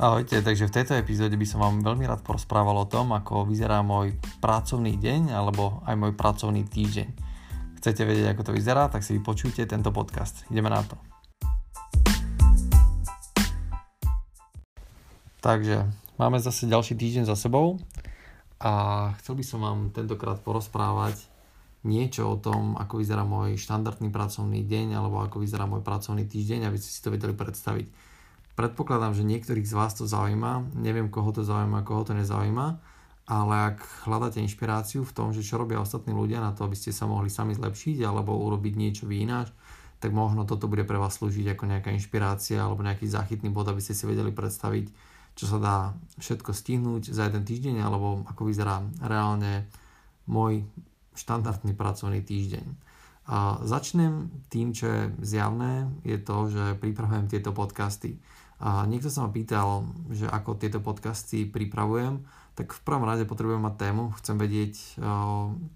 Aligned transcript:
Ahojte, 0.00 0.40
takže 0.40 0.64
v 0.64 0.80
tejto 0.80 0.96
epizóde 0.96 1.36
by 1.36 1.44
som 1.44 1.60
vám 1.60 1.84
veľmi 1.84 2.08
rád 2.08 2.24
porozprával 2.24 2.72
o 2.72 2.88
tom, 2.88 3.12
ako 3.12 3.44
vyzerá 3.44 3.84
môj 3.84 4.16
pracovný 4.40 4.96
deň 4.96 5.28
alebo 5.28 5.84
aj 5.84 5.92
môj 5.92 6.16
pracovný 6.16 6.64
týždeň. 6.64 7.12
Chcete 7.76 8.08
vedieť, 8.08 8.32
ako 8.32 8.48
to 8.48 8.56
vyzerá, 8.56 8.88
tak 8.88 9.04
si 9.04 9.20
vypočujte 9.20 9.60
tento 9.68 9.92
podcast. 9.92 10.48
Ideme 10.48 10.72
na 10.72 10.80
to. 10.80 10.96
Takže 15.44 15.84
máme 16.16 16.40
zase 16.40 16.64
ďalší 16.64 16.96
týždeň 16.96 17.28
za 17.28 17.36
sebou 17.36 17.76
a 18.56 18.72
chcel 19.20 19.36
by 19.36 19.44
som 19.44 19.60
vám 19.60 19.92
tentokrát 19.92 20.40
porozprávať 20.40 21.28
niečo 21.84 22.24
o 22.24 22.40
tom, 22.40 22.72
ako 22.80 23.04
vyzerá 23.04 23.28
môj 23.28 23.60
štandardný 23.60 24.08
pracovný 24.08 24.64
deň 24.64 24.96
alebo 24.96 25.20
ako 25.20 25.44
vyzerá 25.44 25.68
môj 25.68 25.84
pracovný 25.84 26.24
týždeň, 26.24 26.72
aby 26.72 26.80
ste 26.80 26.88
si 26.88 27.04
to 27.04 27.12
vedeli 27.12 27.36
predstaviť. 27.36 28.08
Predpokladám, 28.60 29.16
že 29.16 29.24
niektorých 29.24 29.64
z 29.64 29.72
vás 29.72 29.96
to 29.96 30.04
zaujíma, 30.04 30.76
neviem 30.76 31.08
koho 31.08 31.32
to 31.32 31.40
zaujíma, 31.40 31.80
koho 31.80 32.04
to 32.04 32.12
nezaujíma, 32.12 32.76
ale 33.24 33.54
ak 33.72 34.04
hľadáte 34.04 34.36
inšpiráciu 34.44 35.00
v 35.00 35.14
tom, 35.16 35.32
že 35.32 35.40
čo 35.40 35.56
robia 35.56 35.80
ostatní 35.80 36.12
ľudia 36.12 36.44
na 36.44 36.52
to, 36.52 36.68
aby 36.68 36.76
ste 36.76 36.92
sa 36.92 37.08
mohli 37.08 37.32
sami 37.32 37.56
zlepšiť 37.56 38.04
alebo 38.04 38.36
urobiť 38.36 38.76
niečo 38.76 39.08
ináč, 39.08 39.48
tak 39.96 40.12
možno 40.12 40.44
toto 40.44 40.68
bude 40.68 40.84
pre 40.84 41.00
vás 41.00 41.16
slúžiť 41.16 41.56
ako 41.56 41.72
nejaká 41.72 41.88
inšpirácia 41.88 42.60
alebo 42.60 42.84
nejaký 42.84 43.08
záchytný 43.08 43.48
bod, 43.48 43.64
aby 43.64 43.80
ste 43.80 43.96
si 43.96 44.04
vedeli 44.04 44.28
predstaviť, 44.28 44.92
čo 45.40 45.48
sa 45.48 45.56
dá 45.56 45.76
všetko 46.20 46.52
stihnúť 46.52 47.16
za 47.16 47.32
jeden 47.32 47.48
týždeň 47.48 47.80
alebo 47.80 48.28
ako 48.28 48.44
vyzerá 48.44 48.84
reálne 49.00 49.72
môj 50.28 50.68
štandardný 51.16 51.72
pracovný 51.72 52.20
týždeň. 52.20 52.92
A 53.24 53.56
začnem 53.64 54.28
tým, 54.52 54.76
čo 54.76 54.84
je 54.84 55.02
zjavné, 55.24 55.88
je 56.04 56.20
to, 56.20 56.36
že 56.52 56.64
pripravujem 56.76 57.24
tieto 57.24 57.56
podcasty. 57.56 58.20
A 58.60 58.84
niekto 58.84 59.08
sa 59.08 59.24
ma 59.24 59.32
pýtal, 59.32 59.88
že 60.12 60.28
ako 60.28 60.60
tieto 60.60 60.84
podcasty 60.84 61.48
pripravujem, 61.48 62.28
tak 62.60 62.76
v 62.76 62.80
prvom 62.84 63.08
rade 63.08 63.24
potrebujem 63.24 63.64
mať 63.64 63.88
tému, 63.88 64.12
chcem 64.20 64.36
vedieť, 64.36 65.00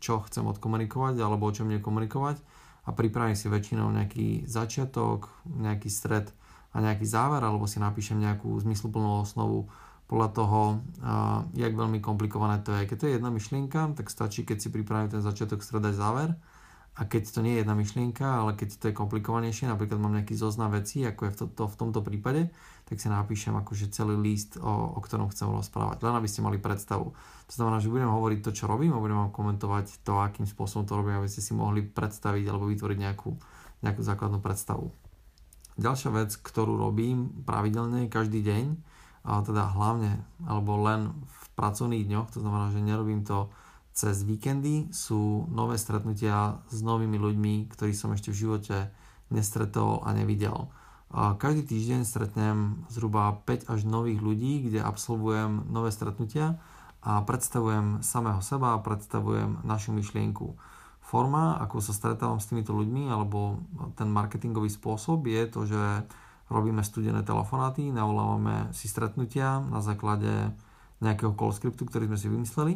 čo 0.04 0.20
chcem 0.28 0.44
odkomunikovať 0.44 1.16
alebo 1.16 1.48
o 1.48 1.55
čom 1.55 1.72
nekomunikovať 1.72 2.44
a 2.84 2.92
pripravím 2.92 3.32
si 3.32 3.48
väčšinou 3.48 3.88
nejaký 3.88 4.44
začiatok, 4.44 5.32
nejaký 5.48 5.88
stred 5.88 6.28
a 6.77 6.84
nejaký 6.84 7.08
záver 7.08 7.40
alebo 7.40 7.64
si 7.64 7.80
napíšem 7.80 8.20
nejakú 8.20 8.52
zmysluplnú 8.60 9.24
osnovu 9.24 9.72
podľa 10.05 10.28
toho, 10.36 10.60
jak 11.56 11.72
veľmi 11.72 12.05
komplikované 12.05 12.60
to 12.60 12.77
je. 12.77 12.84
Keď 12.84 12.96
to 13.00 13.06
je 13.08 13.16
jedna 13.16 13.32
myšlienka, 13.32 13.96
tak 13.96 14.12
stačí, 14.12 14.44
keď 14.44 14.60
si 14.60 14.68
pripravím 14.68 15.08
ten 15.08 15.24
začiatok, 15.24 15.64
stred 15.64 15.88
a 15.88 15.96
záver 15.96 16.36
a 16.94 17.02
keď 17.10 17.22
to 17.26 17.42
nie 17.42 17.58
je 17.58 17.66
jedna 17.66 17.74
myšlienka, 17.74 18.22
ale 18.22 18.54
keď 18.54 18.78
to 18.78 18.84
je 18.90 18.94
komplikovanejšie, 18.94 19.66
napríklad 19.66 19.98
mám 19.98 20.14
nejaký 20.14 20.38
zoznam 20.38 20.70
vecí, 20.70 21.02
ako 21.02 21.26
je 21.26 21.30
v, 21.34 21.36
to, 21.42 21.44
to, 21.50 21.64
v 21.66 21.78
tomto 21.78 22.00
prípade, 22.06 22.54
tak 22.86 23.02
si 23.02 23.10
napíšem 23.10 23.50
akože 23.58 23.90
celý 23.90 24.14
list, 24.14 24.54
o, 24.62 24.94
o 24.94 25.00
ktorom 25.02 25.26
chcem 25.34 25.50
rozprávať. 25.50 26.06
Len 26.06 26.14
aby 26.14 26.28
ste 26.30 26.46
mali 26.46 26.62
predstavu. 26.62 27.10
To 27.50 27.52
znamená, 27.52 27.82
že 27.82 27.90
budem 27.90 28.06
hovoriť 28.06 28.38
to, 28.46 28.50
čo 28.54 28.70
robím 28.70 28.94
a 28.94 29.02
budem 29.02 29.18
vám 29.26 29.34
komentovať 29.34 30.06
to, 30.06 30.22
akým 30.22 30.46
spôsobom 30.46 30.86
to 30.86 30.94
robím, 30.94 31.18
aby 31.18 31.26
ste 31.26 31.42
si 31.42 31.50
mohli 31.50 31.82
predstaviť 31.82 32.44
alebo 32.46 32.70
vytvoriť 32.70 32.98
nejakú, 33.02 33.30
nejakú 33.82 34.00
základnú 34.06 34.38
predstavu. 34.38 34.94
Ďalšia 35.74 36.10
vec, 36.14 36.30
ktorú 36.38 36.78
robím 36.78 37.42
pravidelne 37.42 38.06
každý 38.06 38.46
deň, 38.46 38.64
a 39.24 39.40
teda 39.40 39.72
hlavne 39.72 40.20
alebo 40.44 40.76
len 40.84 41.16
v 41.24 41.44
pracovných 41.56 42.04
dňoch, 42.04 42.28
to 42.28 42.38
znamená, 42.44 42.68
že 42.68 42.84
nerobím 42.84 43.24
to 43.24 43.48
cez 43.94 44.26
víkendy 44.26 44.90
sú 44.90 45.46
nové 45.54 45.78
stretnutia 45.78 46.58
s 46.66 46.82
novými 46.82 47.14
ľuďmi, 47.14 47.70
ktorí 47.70 47.94
som 47.94 48.10
ešte 48.10 48.34
v 48.34 48.40
živote 48.42 48.90
nestretol 49.30 50.02
a 50.02 50.10
nevidel. 50.10 50.66
Každý 51.14 51.62
týždeň 51.62 52.02
stretnem 52.02 52.82
zhruba 52.90 53.38
5 53.46 53.70
až 53.70 53.86
nových 53.86 54.18
ľudí, 54.18 54.66
kde 54.66 54.82
absolvujem 54.82 55.70
nové 55.70 55.94
stretnutia 55.94 56.58
a 57.06 57.22
predstavujem 57.22 58.02
samého 58.02 58.42
seba 58.42 58.74
a 58.74 58.83
predstavujem 58.83 59.62
našu 59.62 59.94
myšlienku. 59.94 60.58
Forma, 60.98 61.62
ako 61.62 61.78
sa 61.78 61.94
stretávam 61.94 62.42
s 62.42 62.50
týmito 62.50 62.74
ľuďmi, 62.74 63.14
alebo 63.14 63.62
ten 63.94 64.10
marketingový 64.10 64.74
spôsob 64.74 65.22
je 65.30 65.42
to, 65.46 65.70
že 65.70 65.83
robíme 66.50 66.83
studené 66.83 67.22
telefonáty, 67.22 67.94
navolávame 67.94 68.74
si 68.74 68.90
stretnutia 68.90 69.62
na 69.62 69.78
základe 69.78 70.50
nejakého 70.98 71.36
call 71.38 71.54
scriptu, 71.54 71.86
ktorý 71.86 72.10
sme 72.10 72.18
si 72.18 72.27
vymysleli 72.27 72.74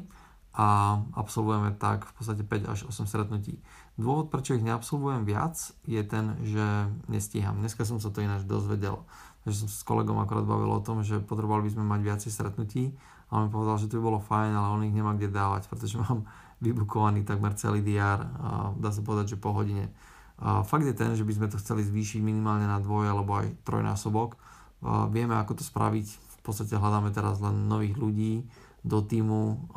a 0.58 0.98
absolvujeme 1.14 1.70
tak 1.78 2.02
v 2.02 2.12
podstate 2.18 2.42
5 2.42 2.66
až 2.66 2.80
8 2.90 3.06
stretnutí. 3.06 3.62
Dôvod, 3.94 4.26
prečo 4.26 4.58
ich 4.58 4.66
neabsolvujem 4.66 5.22
viac, 5.22 5.54
je 5.86 6.02
ten, 6.02 6.34
že 6.42 6.90
nestíham. 7.06 7.62
Dneska 7.62 7.86
som 7.86 8.02
sa 8.02 8.10
to 8.10 8.18
ináč 8.18 8.42
dozvedel. 8.42 9.06
Takže 9.46 9.64
som 9.64 9.68
sa 9.70 9.78
s 9.78 9.86
kolegom 9.86 10.18
akorát 10.18 10.42
bavil 10.42 10.74
o 10.74 10.82
tom, 10.82 11.06
že 11.06 11.22
potrebovali 11.22 11.70
by 11.70 11.78
sme 11.78 11.84
mať 11.86 12.00
viacej 12.02 12.30
stretnutí 12.34 12.90
a 13.30 13.38
on 13.38 13.46
mi 13.46 13.50
povedal, 13.54 13.78
že 13.78 13.86
to 13.86 14.02
by 14.02 14.10
bolo 14.10 14.18
fajn, 14.18 14.50
ale 14.50 14.66
on 14.66 14.82
ich 14.82 14.90
nemá 14.90 15.14
kde 15.14 15.30
dávať, 15.30 15.70
pretože 15.70 15.94
mám 15.94 16.26
vybukovaný 16.64 17.22
takmer 17.22 17.54
celý 17.54 17.78
DR 17.78 18.18
a 18.18 18.74
dá 18.74 18.90
sa 18.90 18.98
povedať, 19.06 19.38
že 19.38 19.40
po 19.40 19.54
hodine. 19.54 19.94
A 20.42 20.66
fakt 20.66 20.86
je 20.86 20.94
ten, 20.94 21.14
že 21.14 21.22
by 21.22 21.38
sme 21.38 21.46
to 21.50 21.58
chceli 21.62 21.86
zvýšiť 21.86 22.18
minimálne 22.18 22.66
na 22.66 22.82
dvoj 22.82 23.14
alebo 23.14 23.38
aj 23.38 23.62
trojnásobok. 23.62 24.34
A 24.82 25.06
vieme, 25.10 25.38
ako 25.38 25.58
to 25.58 25.64
spraviť. 25.66 26.06
V 26.38 26.38
podstate 26.42 26.78
hľadáme 26.78 27.10
teraz 27.10 27.42
len 27.42 27.66
nových 27.66 27.98
ľudí 27.98 28.46
do 28.86 29.02
týmu, 29.02 29.70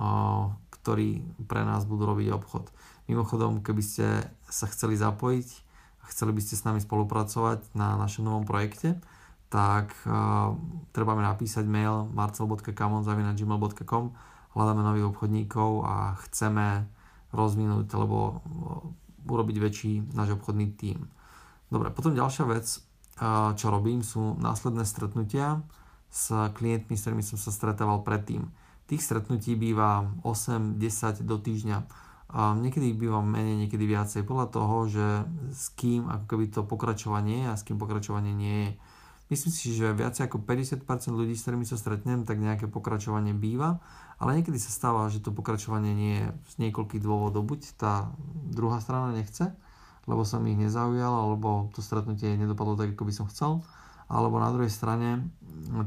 ktorí 0.82 1.22
pre 1.46 1.62
nás 1.62 1.86
budú 1.86 2.10
robiť 2.10 2.34
obchod. 2.34 2.74
Mimochodom, 3.06 3.62
keby 3.62 3.84
ste 3.86 4.06
sa 4.50 4.66
chceli 4.66 4.98
zapojiť 4.98 5.48
a 6.02 6.10
chceli 6.10 6.34
by 6.34 6.42
ste 6.42 6.58
s 6.58 6.66
nami 6.66 6.82
spolupracovať 6.82 7.78
na 7.78 7.96
našom 8.02 8.26
novom 8.26 8.44
projekte, 8.50 8.98
tak 9.52 9.94
uh, 10.08 10.58
treba 10.96 11.14
mi 11.14 11.22
napísať 11.22 11.68
mail 11.68 12.10
marcel.kamon.gmail.com 12.16 14.06
hľadáme 14.52 14.82
nových 14.84 15.16
obchodníkov 15.16 15.70
a 15.88 16.16
chceme 16.28 16.88
rozvinúť 17.32 17.88
alebo 17.96 18.44
urobiť 19.28 19.58
väčší 19.60 19.94
náš 20.12 20.36
obchodný 20.36 20.76
tím. 20.76 21.08
Dobre, 21.72 21.88
potom 21.92 22.12
ďalšia 22.12 22.44
vec, 22.48 22.68
uh, 23.20 23.56
čo 23.56 23.72
robím, 23.72 24.04
sú 24.04 24.36
následné 24.40 24.84
stretnutia 24.84 25.64
s 26.12 26.32
klientmi, 26.32 27.00
s 27.00 27.08
ktorými 27.08 27.24
som 27.24 27.40
sa 27.40 27.52
stretával 27.56 28.04
predtým. 28.04 28.52
Tých 28.92 29.08
stretnutí 29.08 29.56
býva 29.56 30.04
8-10 30.28 31.24
do 31.24 31.40
týždňa. 31.40 31.78
A 32.32 32.52
niekedy 32.60 32.92
býva 32.92 33.24
menej, 33.24 33.68
niekedy 33.68 33.88
viacej. 33.88 34.28
Podľa 34.28 34.48
toho, 34.52 34.76
že 34.92 35.08
s 35.56 35.72
kým 35.80 36.12
ako 36.12 36.26
keby 36.28 36.52
to 36.52 36.68
pokračovanie 36.68 37.44
je 37.44 37.48
a 37.48 37.56
s 37.56 37.64
kým 37.64 37.80
pokračovanie 37.80 38.36
nie 38.36 38.58
je. 38.68 38.72
Myslím 39.32 39.52
si, 39.56 39.72
že 39.72 39.96
viac 39.96 40.20
ako 40.20 40.44
50% 40.44 40.84
ľudí, 41.16 41.40
s 41.40 41.48
ktorými 41.48 41.64
sa 41.64 41.80
stretnem, 41.80 42.28
tak 42.28 42.44
nejaké 42.44 42.68
pokračovanie 42.68 43.32
býva, 43.32 43.80
ale 44.20 44.36
niekedy 44.36 44.60
sa 44.60 44.68
stáva, 44.68 45.08
že 45.08 45.24
to 45.24 45.32
pokračovanie 45.32 45.96
nie 45.96 46.16
je 46.20 46.28
z 46.52 46.68
niekoľkých 46.68 47.00
dôvodov. 47.00 47.48
Buď 47.48 47.80
tá 47.80 48.12
druhá 48.52 48.84
strana 48.84 49.16
nechce, 49.16 49.56
lebo 50.04 50.28
som 50.28 50.44
ich 50.44 50.60
nezaujal, 50.60 51.16
alebo 51.16 51.72
to 51.72 51.80
stretnutie 51.80 52.36
nedopadlo 52.36 52.76
tak, 52.76 52.92
ako 52.92 53.08
by 53.08 53.14
som 53.16 53.32
chcel, 53.32 53.64
alebo 54.12 54.36
na 54.36 54.52
druhej 54.52 54.68
strane 54.68 55.32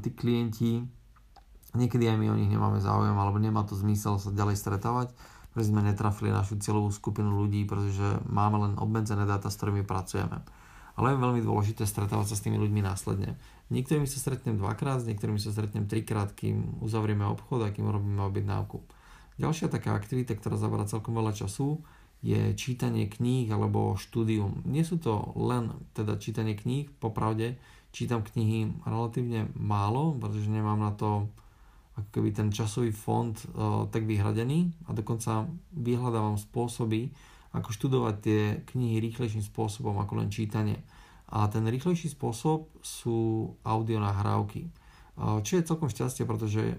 tí 0.01 0.09
klienti 0.17 0.81
Niekedy 1.75 2.07
aj 2.07 2.17
my 2.17 2.27
o 2.31 2.39
nich 2.39 2.51
nemáme 2.51 2.79
záujem, 2.79 3.15
alebo 3.19 3.43
nemá 3.43 3.67
to 3.67 3.75
zmysel 3.75 4.23
sa 4.23 4.31
ďalej 4.31 4.57
stretávať, 4.59 5.11
pretože 5.51 5.75
sme 5.75 5.83
netrafili 5.83 6.31
našu 6.31 6.59
cieľovú 6.59 6.95
skupinu 6.95 7.35
ľudí, 7.35 7.67
pretože 7.67 8.23
máme 8.31 8.63
len 8.63 8.73
obmedzené 8.79 9.27
dáta, 9.27 9.51
s 9.51 9.59
ktorými 9.59 9.83
pracujeme. 9.83 10.43
Ale 10.95 11.15
je 11.15 11.23
veľmi 11.23 11.43
dôležité 11.43 11.83
stretávať 11.83 12.31
sa 12.31 12.37
s 12.39 12.45
tými 12.47 12.55
ľuďmi 12.63 12.79
následne. 12.87 13.35
Niektorými 13.75 14.07
sa 14.07 14.23
stretnem 14.23 14.55
dvakrát, 14.55 15.03
s 15.03 15.09
niektorými 15.11 15.43
sa 15.43 15.51
stretnem 15.51 15.91
trikrát, 15.91 16.31
kým 16.31 16.79
uzavrieme 16.79 17.27
obchod 17.27 17.67
a 17.67 17.75
kým 17.75 17.91
robíme 17.91 18.23
objednávku. 18.23 18.79
Ďalšia 19.35 19.67
taká 19.67 19.99
aktivita, 19.99 20.39
ktorá 20.39 20.55
zabera 20.55 20.87
celkom 20.87 21.19
veľa 21.19 21.35
času, 21.35 21.83
je 22.23 22.55
čítanie 22.57 23.11
kníh 23.11 23.51
alebo 23.51 23.99
štúdium. 23.99 24.63
Nie 24.65 24.87
sú 24.87 25.03
to 25.03 25.35
len 25.35 25.75
teda 25.93 26.17
čítanie 26.23 26.55
kníh, 26.55 26.89
popravde 27.03 27.59
čítam 27.95 28.27
knihy 28.27 28.83
relatívne 28.83 29.55
málo, 29.55 30.19
pretože 30.19 30.51
nemám 30.51 30.83
na 30.83 30.91
to 30.97 31.31
ako 31.95 32.09
keby 32.11 32.35
ten 32.35 32.49
časový 32.51 32.91
fond 32.91 33.35
uh, 33.55 33.87
tak 33.87 34.03
vyhradený 34.03 34.75
a 34.91 34.91
dokonca 34.91 35.47
vyhľadávam 35.79 36.35
spôsoby, 36.35 37.15
ako 37.55 37.71
študovať 37.71 38.15
tie 38.19 38.41
knihy 38.75 38.99
rýchlejším 38.99 39.47
spôsobom 39.47 39.95
ako 40.03 40.19
len 40.19 40.29
čítanie. 40.31 40.83
A 41.31 41.47
ten 41.47 41.63
rýchlejší 41.63 42.11
spôsob 42.11 42.67
sú 42.83 43.51
audio 43.63 44.03
nahrávky. 44.03 44.67
Uh, 45.15 45.39
čo 45.47 45.55
je 45.55 45.67
celkom 45.67 45.87
šťastie, 45.87 46.27
pretože 46.27 46.75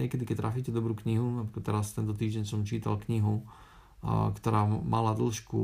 niekedy, 0.00 0.24
keď 0.24 0.48
trafíte 0.48 0.72
dobrú 0.72 0.96
knihu, 1.04 1.44
napríklad 1.44 1.64
teraz 1.76 1.92
tento 1.92 2.16
týždeň 2.16 2.48
som 2.48 2.64
čítal 2.64 2.96
knihu, 3.04 3.44
uh, 3.44 4.32
ktorá 4.32 4.64
mala 4.64 5.12
dĺžku, 5.12 5.60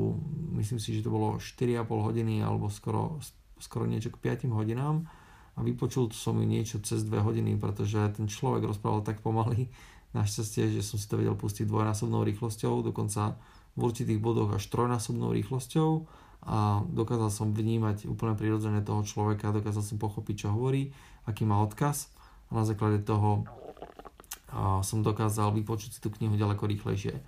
myslím 0.60 0.76
si, 0.76 0.92
že 0.92 1.08
to 1.08 1.08
bolo 1.08 1.40
4,5 1.40 1.88
hodiny 1.88 2.44
alebo 2.44 2.68
skoro, 2.68 3.16
skoro 3.56 3.88
niečo 3.88 4.12
k 4.12 4.20
5 4.44 4.52
hodinám, 4.52 5.08
a 5.56 5.64
vypočul 5.64 6.12
som 6.14 6.38
ju 6.38 6.46
niečo 6.46 6.78
cez 6.82 7.02
dve 7.02 7.18
hodiny, 7.22 7.58
pretože 7.58 7.98
ten 8.16 8.26
človek 8.30 8.70
rozprával 8.70 9.02
tak 9.02 9.22
pomaly, 9.24 9.70
našťastie, 10.18 10.74
že 10.74 10.82
som 10.82 10.98
si 10.98 11.06
to 11.06 11.18
vedel 11.18 11.38
pustiť 11.38 11.66
dvojnásobnou 11.66 12.26
rýchlosťou, 12.26 12.82
dokonca 12.82 13.38
v 13.78 13.80
určitých 13.86 14.18
bodoch 14.18 14.50
až 14.50 14.66
trojnásobnou 14.66 15.30
rýchlosťou. 15.30 15.90
A 16.40 16.80
dokázal 16.88 17.30
som 17.30 17.52
vnímať 17.52 18.08
úplne 18.08 18.32
prirodzene 18.32 18.80
toho 18.80 19.04
človeka, 19.04 19.52
dokázal 19.52 19.84
som 19.84 20.00
pochopiť, 20.00 20.48
čo 20.48 20.48
hovorí, 20.56 20.90
aký 21.28 21.44
má 21.44 21.60
odkaz. 21.60 22.08
A 22.48 22.58
na 22.58 22.64
základe 22.66 23.04
toho 23.04 23.44
som 24.82 25.06
dokázal 25.06 25.54
vypočuť 25.54 25.90
si 25.94 26.00
tú 26.02 26.10
knihu 26.10 26.34
ďaleko 26.34 26.66
rýchlejšie. 26.66 27.22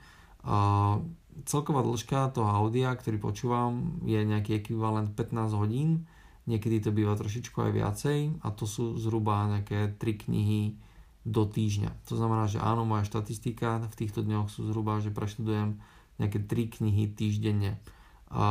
Celková 1.46 1.80
dĺžka 1.86 2.34
toho 2.34 2.50
audia, 2.50 2.90
ktorý 2.92 3.22
počúvam, 3.22 4.02
je 4.02 4.18
nejaký 4.20 4.58
ekvivalent 4.58 5.14
15 5.14 5.54
hodín, 5.54 6.10
niekedy 6.46 6.82
to 6.82 6.90
býva 6.90 7.14
trošičku 7.14 7.54
aj 7.62 7.72
viacej 7.72 8.18
a 8.42 8.48
to 8.50 8.66
sú 8.66 8.98
zhruba 8.98 9.46
nejaké 9.46 9.94
3 9.94 10.26
knihy 10.26 10.74
do 11.22 11.46
týždňa. 11.46 12.10
To 12.10 12.18
znamená, 12.18 12.50
že 12.50 12.58
áno, 12.58 12.82
moja 12.82 13.06
štatistika 13.06 13.78
v 13.86 13.94
týchto 13.94 14.26
dňoch 14.26 14.50
sú 14.50 14.66
zhruba, 14.66 14.98
že 14.98 15.14
preštudujem 15.14 15.78
nejaké 16.18 16.42
3 16.42 16.82
knihy 16.82 17.14
týždenne. 17.14 17.78
A 18.32 18.44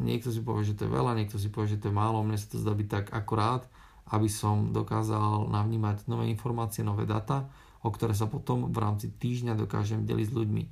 niekto 0.00 0.32
si 0.32 0.40
povie, 0.40 0.64
že 0.64 0.74
to 0.74 0.88
je 0.88 0.96
veľa, 0.96 1.12
niekto 1.14 1.36
si 1.36 1.52
povie, 1.52 1.76
že 1.76 1.78
to 1.78 1.92
je 1.92 1.94
málo, 1.94 2.24
mne 2.24 2.40
sa 2.40 2.50
to 2.50 2.58
zdá 2.58 2.72
byť 2.72 2.88
tak 2.88 3.06
akurát, 3.12 3.68
aby 4.10 4.26
som 4.26 4.74
dokázal 4.74 5.46
navnímať 5.52 6.08
nové 6.10 6.32
informácie, 6.32 6.82
nové 6.82 7.06
data, 7.06 7.46
o 7.84 7.92
ktoré 7.92 8.16
sa 8.16 8.26
potom 8.26 8.72
v 8.72 8.78
rámci 8.80 9.12
týždňa 9.12 9.54
dokážem 9.54 10.02
deliť 10.08 10.26
s 10.26 10.36
ľuďmi. 10.36 10.64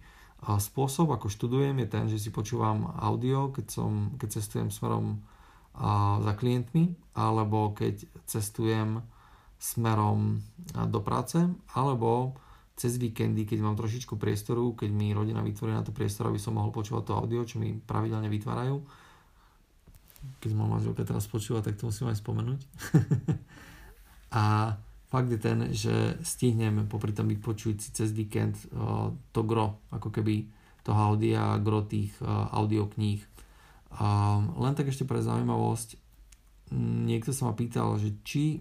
A 0.48 0.58
spôsob, 0.62 1.10
ako 1.10 1.30
študujem, 1.30 1.76
je 1.82 1.88
ten, 1.90 2.04
že 2.06 2.18
si 2.18 2.30
počúvam 2.30 2.94
audio, 2.98 3.50
keď, 3.50 3.66
som, 3.68 3.90
keď 4.16 4.28
cestujem 4.38 4.68
smerom 4.70 5.22
a, 5.78 6.18
za 6.20 6.32
klientmi, 6.34 7.14
alebo 7.14 7.72
keď 7.72 8.02
cestujem 8.26 9.00
smerom 9.58 10.38
do 10.90 11.00
práce, 11.02 11.38
alebo 11.74 12.38
cez 12.78 12.94
víkendy, 12.94 13.42
keď 13.42 13.58
mám 13.58 13.74
trošičku 13.74 14.14
priestoru, 14.14 14.78
keď 14.78 14.90
mi 14.94 15.10
rodina 15.10 15.42
vytvorí 15.42 15.74
na 15.74 15.82
to 15.82 15.90
priestor, 15.90 16.30
aby 16.30 16.38
som 16.38 16.54
mohol 16.54 16.70
počúvať 16.70 17.10
to 17.10 17.18
audio, 17.18 17.42
čo 17.42 17.58
mi 17.58 17.74
pravidelne 17.74 18.30
vytvárajú. 18.30 18.78
Keď 20.38 20.50
ma 20.54 20.70
manželka 20.70 21.02
teraz 21.02 21.26
počúva, 21.26 21.58
tak 21.58 21.74
to 21.74 21.90
musím 21.90 22.14
aj 22.14 22.22
spomenúť. 22.22 22.60
a 24.38 24.78
fakt 25.10 25.30
je 25.34 25.40
ten, 25.42 25.58
že 25.74 26.22
stihnem 26.22 26.86
popri 26.86 27.10
tom 27.10 27.26
vypočuť 27.26 27.82
si 27.82 27.90
cez 27.90 28.14
víkend 28.14 28.54
to 29.34 29.40
gro, 29.42 29.82
ako 29.90 30.14
keby 30.14 30.46
toho 30.86 31.14
audia, 31.14 31.58
gro 31.58 31.82
tých 31.82 32.14
audiokníh. 32.54 33.18
Uh, 33.88 34.44
len 34.60 34.76
tak 34.76 34.92
ešte 34.92 35.08
pre 35.08 35.24
zaujímavosť, 35.24 35.96
niekto 37.08 37.32
sa 37.32 37.48
ma 37.48 37.54
pýtal, 37.56 37.96
že 37.96 38.12
či 38.20 38.60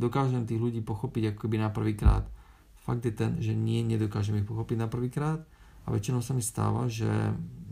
dokážem 0.00 0.48
tých 0.48 0.58
ľudí 0.58 0.80
pochopiť 0.82 1.34
ako 1.34 1.38
keby 1.46 1.56
na 1.60 1.70
prvýkrát. 1.70 2.26
Fakt 2.82 3.04
je 3.04 3.14
ten, 3.14 3.38
že 3.38 3.54
nie, 3.54 3.84
nedokážem 3.84 4.40
ich 4.40 4.48
pochopiť 4.48 4.76
na 4.80 4.88
prvýkrát 4.88 5.44
a 5.84 5.88
väčšinou 5.92 6.24
sa 6.24 6.32
mi 6.32 6.42
stáva, 6.42 6.88
že 6.88 7.08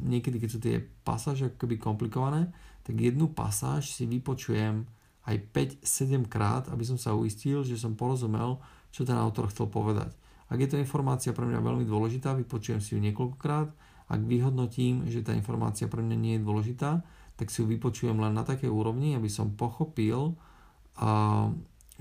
niekedy, 0.05 0.39
keď 0.39 0.49
sú 0.49 0.59
tie 0.61 0.85
pasáže 1.03 1.51
ako 1.51 1.67
keby 1.67 1.75
komplikované, 1.81 2.53
tak 2.85 3.01
jednu 3.01 3.33
pasáž 3.33 3.91
si 3.91 4.05
vypočujem 4.05 4.87
aj 5.29 5.37
5-7 5.85 6.25
krát, 6.25 6.69
aby 6.73 6.85
som 6.89 6.97
sa 6.97 7.13
uistil, 7.13 7.61
že 7.65 7.77
som 7.77 7.99
porozumel, 7.99 8.61
čo 8.89 9.05
ten 9.05 9.17
autor 9.17 9.53
chcel 9.53 9.69
povedať. 9.69 10.13
Ak 10.49 10.57
je 10.57 10.69
to 10.73 10.81
informácia 10.81 11.37
pre 11.37 11.45
mňa 11.45 11.61
veľmi 11.61 11.85
dôležitá, 11.85 12.33
vypočujem 12.33 12.81
si 12.81 12.97
ju 12.97 13.01
niekoľkokrát. 13.05 13.69
Ak 14.09 14.25
vyhodnotím, 14.25 15.05
že 15.13 15.21
tá 15.21 15.37
informácia 15.37 15.85
pre 15.87 16.01
mňa 16.01 16.17
nie 16.17 16.35
je 16.37 16.45
dôležitá, 16.45 17.05
tak 17.37 17.53
si 17.53 17.63
ju 17.63 17.71
vypočujem 17.71 18.19
len 18.19 18.35
na 18.35 18.43
takej 18.43 18.73
úrovni, 18.73 19.15
aby 19.15 19.29
som 19.31 19.55
pochopil, 19.55 20.35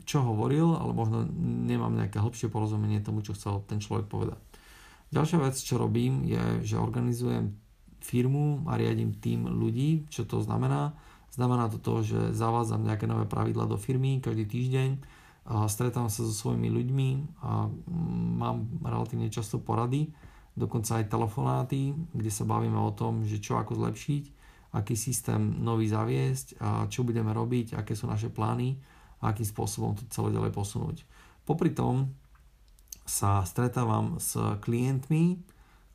čo 0.02 0.18
hovoril, 0.24 0.74
ale 0.74 0.92
možno 0.96 1.28
nemám 1.68 1.94
nejaké 1.94 2.18
hlbšie 2.18 2.50
porozumenie 2.50 3.04
tomu, 3.04 3.22
čo 3.22 3.38
chcel 3.38 3.62
ten 3.70 3.78
človek 3.78 4.10
povedať. 4.10 4.40
Ďalšia 5.14 5.40
vec, 5.40 5.56
čo 5.60 5.78
robím, 5.78 6.26
je, 6.26 6.66
že 6.66 6.82
organizujem 6.82 7.54
firmu 8.02 8.66
a 8.66 8.80
riadím 8.80 9.14
tým 9.14 9.52
ľudí. 9.52 10.08
Čo 10.10 10.26
to 10.26 10.38
znamená? 10.42 10.98
Znamená 11.32 11.70
to 11.70 11.78
to, 11.78 12.02
že 12.02 12.20
zavádzam 12.34 12.88
nejaké 12.88 13.06
nové 13.06 13.30
pravidla 13.30 13.70
do 13.70 13.78
firmy 13.78 14.24
každý 14.24 14.48
týždeň, 14.48 14.90
stretávam 15.70 16.10
sa 16.10 16.26
so 16.26 16.34
svojimi 16.34 16.68
ľuďmi 16.72 17.10
a 17.46 17.70
mám 18.42 18.68
relatívne 18.82 19.30
často 19.30 19.62
porady, 19.62 20.10
dokonca 20.58 20.98
aj 20.98 21.14
telefonáty, 21.14 21.94
kde 21.94 22.32
sa 22.34 22.44
bavíme 22.44 22.82
o 22.82 22.90
tom, 22.98 23.22
že 23.22 23.38
čo 23.38 23.62
ako 23.62 23.78
zlepšiť, 23.78 24.24
aký 24.74 24.98
systém 24.98 25.62
nový 25.62 25.86
zaviesť, 25.86 26.58
a 26.58 26.90
čo 26.90 27.06
budeme 27.06 27.30
robiť, 27.32 27.78
aké 27.78 27.94
sú 27.94 28.10
naše 28.10 28.34
plány 28.34 28.82
a 29.22 29.32
akým 29.32 29.46
spôsobom 29.46 29.94
to 29.94 30.04
celé 30.10 30.34
ďalej 30.34 30.52
posunúť. 30.52 31.06
Popri 31.46 31.72
tom 31.72 32.12
sa 33.06 33.46
stretávam 33.46 34.18
s 34.20 34.36
klientmi, 34.66 35.40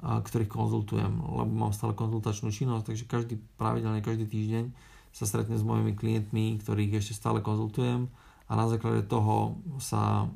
ktorých 0.00 0.50
konzultujem, 0.50 1.10
lebo 1.10 1.52
mám 1.52 1.74
stále 1.76 1.92
konzultačnú 1.92 2.50
činnosť, 2.50 2.94
takže 2.94 3.04
každý 3.10 3.34
pravidelne, 3.60 4.02
každý 4.02 4.26
týždeň 4.26 4.64
sa 5.12 5.28
stretnem 5.28 5.60
s 5.60 5.66
mojimi 5.66 5.92
klientmi, 5.92 6.56
ktorých 6.58 7.02
ešte 7.02 7.18
stále 7.18 7.44
konzultujem 7.44 8.08
a 8.48 8.52
na 8.56 8.66
základe 8.66 9.04
toho 9.06 9.60
sa 9.76 10.26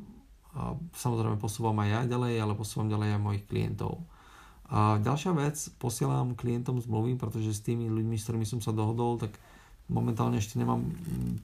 samozrejme 0.97 1.41
posúvam 1.41 1.77
aj 1.85 1.89
ja 1.89 2.01
ďalej, 2.17 2.35
ale 2.41 2.53
posúvam 2.57 2.89
ďalej 2.89 3.17
aj 3.17 3.25
mojich 3.25 3.45
klientov. 3.49 4.05
A 4.67 4.99
ďalšia 4.99 5.33
vec, 5.37 5.57
posielam 5.79 6.35
klientom 6.35 6.83
zmluvy, 6.83 7.15
pretože 7.15 7.55
s 7.55 7.63
tými 7.63 7.87
ľuďmi, 7.87 8.19
s 8.19 8.27
ktorými 8.27 8.47
som 8.47 8.59
sa 8.59 8.75
dohodol, 8.75 9.19
tak 9.23 9.31
momentálne 9.87 10.43
ešte 10.43 10.59
nemám 10.59 10.83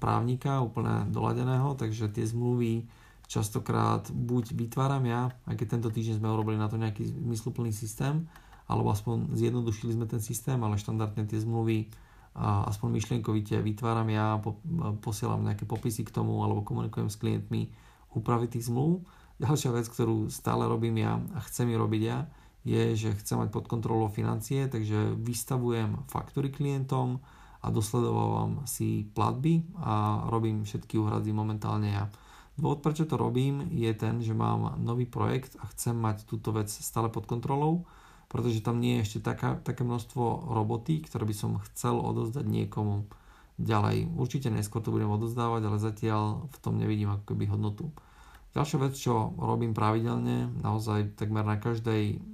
právnika 0.03 0.59
úplne 0.59 1.07
doladeného, 1.15 1.79
takže 1.79 2.11
tie 2.11 2.27
zmluvy 2.27 2.83
častokrát 3.31 4.11
buď 4.11 4.59
vytváram 4.59 5.07
ja, 5.07 5.31
aj 5.47 5.55
keď 5.55 5.67
tento 5.79 5.89
týždeň 5.95 6.19
sme 6.19 6.35
urobili 6.35 6.59
na 6.59 6.67
to 6.67 6.77
nejaký 6.77 7.07
zmysluplný 7.07 7.71
systém, 7.71 8.27
alebo 8.67 8.91
aspoň 8.91 9.39
zjednodušili 9.39 9.95
sme 9.95 10.11
ten 10.11 10.19
systém, 10.19 10.59
ale 10.59 10.81
štandardne 10.81 11.23
tie 11.31 11.39
zmluvy 11.39 11.89
aspoň 12.43 12.89
myšlienkovite 12.97 13.61
vytváram 13.61 14.09
ja, 14.09 14.41
po, 14.41 14.57
posielam 15.05 15.45
nejaké 15.45 15.69
popisy 15.69 16.03
k 16.09 16.15
tomu 16.17 16.41
alebo 16.41 16.65
komunikujem 16.65 17.13
s 17.13 17.21
klientmi 17.21 17.69
úpravy 18.17 18.49
tých 18.49 18.73
zmluv. 18.73 19.05
Ďalšia 19.37 19.71
vec, 19.77 19.87
ktorú 19.89 20.33
stále 20.33 20.65
robím 20.65 20.97
ja 21.01 21.21
a 21.37 21.39
chcem 21.45 21.69
ju 21.69 21.77
robiť 21.77 22.03
ja, 22.03 22.25
je, 22.63 22.95
že 22.95 23.19
chcem 23.19 23.43
mať 23.43 23.51
pod 23.51 23.67
kontrolou 23.67 24.07
financie, 24.07 24.71
takže 24.71 25.19
vystavujem 25.19 26.07
faktúry 26.07 26.55
klientom 26.55 27.19
a 27.63 27.71
dosledovávam 27.71 28.67
si 28.67 29.07
platby 29.15 29.67
a 29.83 30.27
robím 30.31 30.63
všetky 30.67 30.99
úhrady 30.99 31.31
momentálne 31.35 31.91
ja. 31.91 32.05
Dôvod, 32.55 32.85
prečo 32.85 33.09
to 33.09 33.17
robím, 33.17 33.65
je 33.73 33.91
ten, 33.97 34.21
že 34.21 34.37
mám 34.37 34.77
nový 34.79 35.09
projekt 35.09 35.57
a 35.59 35.67
chcem 35.73 35.97
mať 35.97 36.29
túto 36.29 36.53
vec 36.53 36.69
stále 36.69 37.09
pod 37.09 37.25
kontrolou 37.27 37.89
pretože 38.33 38.65
tam 38.65 38.81
nie 38.81 38.97
je 38.97 39.05
ešte 39.05 39.29
taká, 39.29 39.61
také 39.61 39.85
množstvo 39.85 40.57
roboty, 40.57 41.05
ktoré 41.05 41.29
by 41.29 41.37
som 41.37 41.61
chcel 41.69 42.01
odozdať 42.01 42.49
niekomu 42.49 43.05
ďalej. 43.61 44.09
Určite 44.17 44.49
neskôr 44.49 44.81
to 44.81 44.89
budem 44.89 45.13
odozdávať, 45.13 45.69
ale 45.69 45.77
zatiaľ 45.77 46.49
v 46.49 46.57
tom 46.65 46.81
nevidím 46.81 47.13
ako 47.13 47.29
keby 47.29 47.53
hodnotu. 47.53 47.93
Ďalšia 48.57 48.79
vec, 48.81 48.97
čo 48.97 49.37
robím 49.37 49.77
pravidelne, 49.77 50.49
naozaj 50.65 51.13
takmer 51.21 51.45
na 51.45 51.61
každej, 51.61 52.25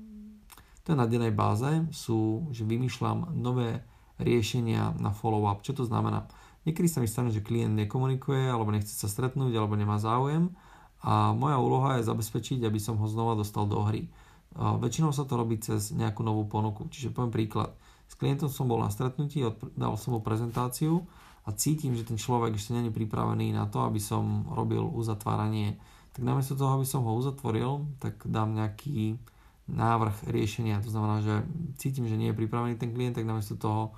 to 0.89 0.97
je 0.97 1.03
na 1.05 1.05
dennej 1.05 1.37
báze, 1.37 1.69
sú, 1.93 2.49
že 2.49 2.65
vymýšľam 2.65 3.37
nové 3.37 3.85
riešenia 4.17 4.97
na 4.97 5.13
follow-up. 5.13 5.61
Čo 5.61 5.77
to 5.77 5.85
znamená? 5.85 6.25
Niekedy 6.65 6.89
sa 6.89 7.05
mi 7.05 7.09
stane, 7.13 7.29
že 7.29 7.45
klient 7.45 7.77
nekomunikuje, 7.77 8.49
alebo 8.49 8.73
nechce 8.73 8.97
sa 8.97 9.05
stretnúť, 9.05 9.53
alebo 9.53 9.77
nemá 9.77 10.01
záujem 10.01 10.49
a 11.05 11.37
moja 11.37 11.61
úloha 11.61 12.01
je 12.01 12.09
zabezpečiť, 12.09 12.65
aby 12.65 12.81
som 12.81 12.97
ho 12.97 13.05
znova 13.05 13.37
dostal 13.37 13.69
do 13.69 13.85
hry. 13.85 14.09
Väčšinou 14.57 15.13
sa 15.13 15.29
to 15.29 15.37
robí 15.37 15.61
cez 15.61 15.93
nejakú 15.93 16.25
novú 16.25 16.49
ponuku. 16.49 16.89
Čiže 16.89 17.13
poviem 17.13 17.37
príklad. 17.37 17.77
S 18.09 18.17
klientom 18.17 18.49
som 18.49 18.65
bol 18.65 18.81
na 18.81 18.89
stretnutí, 18.89 19.45
dal 19.77 19.93
som 20.01 20.17
mu 20.17 20.25
prezentáciu 20.25 21.05
a 21.45 21.53
cítim, 21.53 21.93
že 21.93 22.09
ten 22.09 22.17
človek 22.17 22.57
ešte 22.57 22.73
není 22.73 22.89
pripravený 22.89 23.53
na 23.53 23.69
to, 23.69 23.85
aby 23.85 24.01
som 24.01 24.49
robil 24.57 24.89
uzatváranie. 24.89 25.77
Tak 26.17 26.25
namiesto 26.25 26.57
toho, 26.57 26.81
aby 26.81 26.89
som 26.89 27.05
ho 27.05 27.13
uzatvoril, 27.13 27.85
tak 28.01 28.25
dám 28.25 28.57
nejaký 28.57 29.21
návrh 29.69 30.33
riešenia. 30.33 30.81
To 30.83 30.91
znamená, 30.91 31.21
že 31.21 31.35
cítim, 31.77 32.09
že 32.09 32.17
nie 32.17 32.33
je 32.33 32.39
pripravený 32.41 32.81
ten 32.81 32.91
klient, 32.91 33.21
tak 33.21 33.29
namiesto 33.29 33.55
toho 33.55 33.93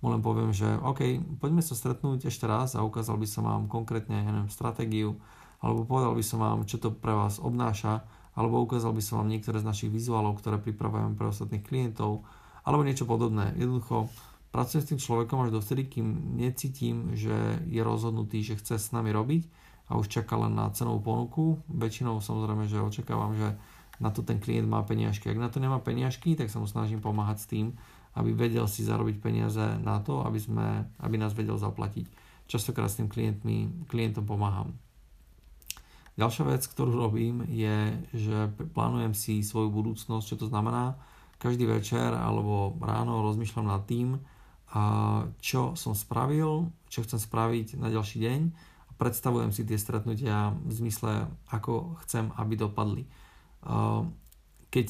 mu 0.00 0.14
len 0.14 0.22
poviem, 0.22 0.54
že 0.54 0.66
OK, 0.86 1.18
poďme 1.42 1.64
sa 1.64 1.74
stretnúť 1.74 2.30
ešte 2.30 2.46
raz 2.46 2.78
a 2.78 2.84
ukázal 2.84 3.18
by 3.18 3.26
som 3.26 3.42
vám 3.48 3.66
konkrétne 3.66 4.22
ja 4.22 4.30
neviem, 4.30 4.52
stratégiu 4.52 5.18
alebo 5.58 5.88
povedal 5.88 6.12
by 6.12 6.24
som 6.24 6.38
vám, 6.38 6.68
čo 6.68 6.76
to 6.76 6.92
pre 6.92 7.16
vás 7.16 7.40
obnáša 7.40 8.04
alebo 8.36 8.60
ukázal 8.60 8.92
by 8.92 9.02
som 9.02 9.24
vám 9.24 9.32
niektoré 9.32 9.58
z 9.58 9.66
našich 9.66 9.90
vizuálov, 9.90 10.36
ktoré 10.38 10.60
pripravujeme 10.60 11.16
pre 11.16 11.32
ostatných 11.32 11.64
klientov, 11.64 12.28
alebo 12.68 12.84
niečo 12.84 13.08
podobné. 13.08 13.56
Jednoducho 13.56 14.12
pracujem 14.52 14.84
s 14.84 14.90
tým 14.92 15.00
človekom 15.00 15.48
až 15.48 15.56
dovtedy, 15.56 15.88
kým 15.88 16.36
necítim, 16.36 17.16
že 17.16 17.32
je 17.64 17.80
rozhodnutý, 17.80 18.44
že 18.44 18.60
chce 18.60 18.76
s 18.76 18.92
nami 18.92 19.08
robiť 19.08 19.48
a 19.88 19.96
už 19.96 20.12
čaká 20.12 20.36
len 20.36 20.52
na 20.52 20.68
cenovú 20.76 21.00
ponuku. 21.00 21.64
Väčšinou 21.72 22.20
samozrejme, 22.20 22.68
že 22.68 22.84
očakávam, 22.84 23.32
že 23.40 23.56
na 24.00 24.12
to 24.12 24.20
ten 24.20 24.36
klient 24.40 24.68
má 24.68 24.84
peniažky. 24.84 25.32
Ak 25.32 25.40
na 25.40 25.48
to 25.48 25.60
nemá 25.60 25.80
peniažky, 25.80 26.36
tak 26.36 26.52
sa 26.52 26.60
mu 26.60 26.68
snažím 26.68 27.00
pomáhať 27.00 27.38
s 27.44 27.50
tým, 27.50 27.66
aby 28.16 28.32
vedel 28.32 28.64
si 28.68 28.84
zarobiť 28.84 29.20
peniaze 29.20 29.64
na 29.80 30.00
to, 30.00 30.24
aby, 30.24 30.40
sme, 30.40 30.88
aby 31.00 31.16
nás 31.20 31.36
vedel 31.36 31.60
zaplatiť. 31.60 32.08
Častokrát 32.48 32.88
s 32.88 33.00
tým 33.00 33.12
klientmi, 33.12 33.88
klientom 33.90 34.24
pomáham. 34.24 34.76
Ďalšia 36.16 36.44
vec, 36.48 36.64
ktorú 36.64 36.96
robím, 36.96 37.44
je, 37.44 37.92
že 38.16 38.48
plánujem 38.72 39.12
si 39.12 39.44
svoju 39.44 39.68
budúcnosť, 39.68 40.24
čo 40.24 40.36
to 40.40 40.46
znamená. 40.48 40.96
Každý 41.36 41.68
večer 41.68 42.16
alebo 42.16 42.72
ráno 42.80 43.20
rozmýšľam 43.20 43.68
nad 43.68 43.84
tým, 43.84 44.16
čo 45.44 45.76
som 45.76 45.92
spravil, 45.92 46.72
čo 46.88 47.04
chcem 47.04 47.20
spraviť 47.20 47.76
na 47.76 47.92
ďalší 47.92 48.24
deň 48.24 48.40
a 48.88 48.92
predstavujem 48.96 49.52
si 49.52 49.68
tie 49.68 49.76
stretnutia 49.76 50.56
v 50.56 50.72
zmysle, 50.72 51.28
ako 51.52 52.00
chcem, 52.08 52.32
aby 52.40 52.56
dopadli. 52.56 53.04
Keď 54.70 54.86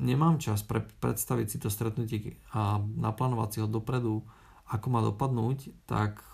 nemám 0.00 0.42
čas 0.42 0.66
pre, 0.66 0.82
predstaviť 0.82 1.46
si 1.46 1.58
to 1.62 1.70
stretnutie 1.70 2.40
a 2.50 2.82
naplánovať 2.82 3.48
si 3.50 3.58
ho 3.62 3.68
dopredu, 3.70 4.26
ako 4.70 4.86
má 4.90 5.00
dopadnúť, 5.04 5.70
tak 5.84 6.24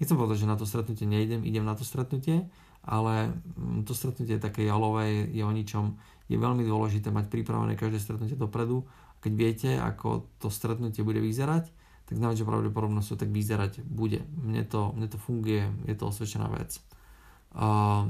nechcem 0.00 0.16
povedať, 0.16 0.42
že 0.42 0.50
na 0.50 0.56
to 0.58 0.66
stretnutie 0.66 1.06
nejdem, 1.06 1.44
idem 1.44 1.62
na 1.62 1.76
to 1.76 1.86
stretnutie, 1.86 2.48
ale 2.84 3.30
mm, 3.30 3.86
to 3.88 3.92
stretnutie 3.96 4.40
také 4.40 4.64
jalové 4.66 5.28
je 5.30 5.44
o 5.44 5.52
ničom. 5.52 5.96
Je 6.28 6.40
veľmi 6.40 6.64
dôležité 6.64 7.12
mať 7.12 7.28
pripravené 7.28 7.76
každé 7.76 8.00
stretnutie 8.00 8.36
dopredu. 8.36 8.88
Keď 9.20 9.32
viete, 9.32 9.70
ako 9.76 10.28
to 10.40 10.48
stretnutie 10.52 11.04
bude 11.04 11.20
vyzerať, 11.20 11.68
tak 12.04 12.14
s 12.16 12.20
najväčšou 12.20 12.48
pravdepodobnosťou 12.48 13.16
tak 13.16 13.32
vyzerať 13.32 13.80
bude. 13.84 14.24
Mne 14.36 14.68
to, 14.68 14.92
mne 14.92 15.08
to 15.08 15.16
funguje, 15.16 15.64
je 15.88 15.94
to 15.96 16.04
osvedčená 16.12 16.52
vec. 16.52 16.76
A 17.56 18.08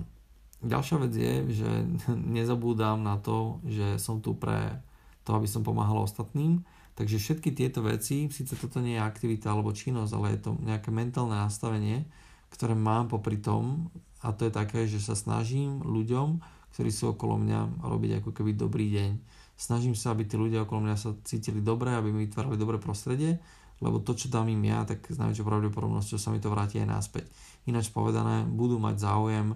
ďalšia 0.64 0.96
vec 1.04 1.12
je, 1.14 1.34
že 1.62 1.70
nezabúdam 2.36 3.00
na 3.04 3.20
to, 3.20 3.60
že 3.68 4.00
som 4.00 4.18
tu 4.18 4.34
pre 4.34 4.80
to, 5.24 5.32
aby 5.32 5.48
som 5.48 5.64
pomáhal 5.64 6.04
ostatným. 6.04 6.60
Takže 6.94 7.18
všetky 7.18 7.56
tieto 7.56 7.82
veci, 7.82 8.30
síce 8.30 8.54
toto 8.54 8.78
nie 8.78 8.94
je 8.94 9.02
aktivita 9.02 9.50
alebo 9.50 9.74
činnosť, 9.74 10.12
ale 10.14 10.26
je 10.36 10.40
to 10.46 10.50
nejaké 10.62 10.94
mentálne 10.94 11.34
nastavenie, 11.34 12.06
ktoré 12.54 12.78
mám 12.78 13.10
popri 13.10 13.40
tom 13.40 13.90
a 14.22 14.30
to 14.30 14.46
je 14.46 14.52
také, 14.54 14.86
že 14.86 15.02
sa 15.02 15.18
snažím 15.18 15.82
ľuďom, 15.82 16.38
ktorí 16.76 16.90
sú 16.94 17.16
okolo 17.16 17.40
mňa, 17.40 17.82
robiť 17.82 18.10
ako 18.22 18.30
keby 18.30 18.54
dobrý 18.54 18.94
deň. 18.94 19.10
Snažím 19.58 19.98
sa, 19.98 20.14
aby 20.14 20.22
tí 20.22 20.38
ľudia 20.38 20.68
okolo 20.68 20.86
mňa 20.86 20.96
sa 20.98 21.18
cítili 21.26 21.58
dobre, 21.58 21.90
aby 21.90 22.14
mi 22.14 22.30
vytvárali 22.30 22.54
dobré 22.54 22.78
prostredie 22.78 23.42
lebo 23.82 23.98
to, 23.98 24.14
čo 24.14 24.30
dám 24.30 24.46
im 24.48 24.62
ja, 24.64 24.86
tak 24.86 25.04
s 25.10 25.18
najväčšou 25.18 25.44
pravdepodobnosťou 25.44 26.18
sa 26.20 26.30
mi 26.30 26.38
to 26.38 26.52
vráti 26.52 26.78
aj 26.78 26.88
naspäť. 26.88 27.28
Ináč 27.66 27.90
povedané, 27.90 28.46
budú 28.46 28.78
mať 28.78 29.02
záujem 29.02 29.52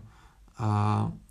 a 0.59 0.69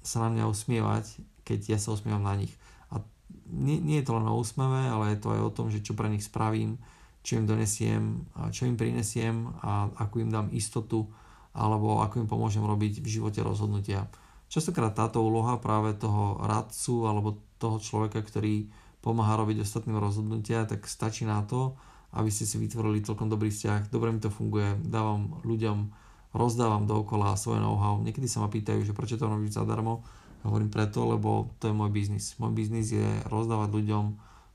sa 0.02 0.18
na 0.24 0.30
mňa 0.32 0.48
usmievať, 0.48 1.20
keď 1.44 1.76
ja 1.76 1.80
sa 1.80 1.92
usmievam 1.92 2.24
na 2.24 2.40
nich. 2.40 2.52
A 2.92 3.04
nie, 3.52 3.80
nie 3.84 4.00
je 4.00 4.08
to 4.08 4.16
len 4.16 4.28
o 4.28 4.40
úsmeve, 4.40 4.88
ale 4.88 5.16
je 5.16 5.20
to 5.20 5.36
aj 5.36 5.42
o 5.44 5.54
tom, 5.54 5.68
že 5.68 5.84
čo 5.84 5.94
pre 5.94 6.08
nich 6.08 6.24
spravím, 6.24 6.80
čo 7.28 7.36
im 7.36 7.44
donesiem, 7.44 8.24
čo 8.56 8.64
im 8.64 8.80
prinesiem 8.80 9.52
a 9.60 9.92
ako 10.00 10.24
im 10.24 10.32
dám 10.32 10.48
istotu 10.56 11.12
alebo 11.52 12.00
ako 12.00 12.24
im 12.24 12.30
pomôžem 12.30 12.64
robiť 12.64 13.04
v 13.04 13.08
živote 13.20 13.44
rozhodnutia. 13.44 14.08
Častokrát 14.48 14.96
táto 14.96 15.20
úloha 15.20 15.60
práve 15.60 15.92
toho 16.00 16.40
radcu 16.40 17.04
alebo 17.04 17.36
toho 17.60 17.84
človeka, 17.84 18.24
ktorý 18.24 18.72
pomáha 19.04 19.36
robiť 19.44 19.60
ostatným 19.60 20.00
rozhodnutia, 20.00 20.64
tak 20.64 20.88
stačí 20.88 21.28
na 21.28 21.44
to, 21.44 21.76
aby 22.16 22.32
ste 22.32 22.48
si 22.48 22.56
vytvorili 22.56 23.04
celkom 23.04 23.28
dobrý 23.28 23.52
vzťah. 23.52 23.92
Dobre 23.92 24.16
mi 24.16 24.24
to 24.24 24.32
funguje, 24.32 24.80
dávam 24.88 25.44
ľuďom, 25.44 26.07
rozdávam 26.36 26.88
dookola 26.88 27.36
svoje 27.40 27.64
know-how. 27.64 28.00
Niekedy 28.04 28.28
sa 28.28 28.44
ma 28.44 28.50
pýtajú, 28.52 28.84
že 28.84 28.96
prečo 28.96 29.16
to 29.16 29.28
robíš 29.28 29.60
zadarmo. 29.60 30.04
Hovorím 30.48 30.72
preto, 30.72 31.04
lebo 31.08 31.52
to 31.60 31.72
je 31.72 31.76
môj 31.76 31.92
biznis. 31.92 32.36
Môj 32.40 32.56
biznis 32.56 32.92
je 32.92 33.08
rozdávať 33.28 33.74
ľuďom 33.74 34.04